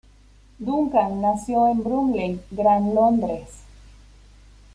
[0.59, 3.47] Duncan nació en Bromley, Gran Londres.